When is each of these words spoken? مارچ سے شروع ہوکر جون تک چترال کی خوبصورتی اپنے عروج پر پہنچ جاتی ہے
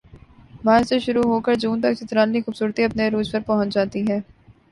مارچ 0.63 0.87
سے 0.89 0.97
شروع 0.99 1.23
ہوکر 1.25 1.55
جون 1.61 1.81
تک 1.81 1.93
چترال 1.99 2.33
کی 2.33 2.41
خوبصورتی 2.41 2.83
اپنے 2.83 3.07
عروج 3.07 3.31
پر 3.31 3.39
پہنچ 3.47 3.73
جاتی 3.73 4.01
ہے 4.09 4.19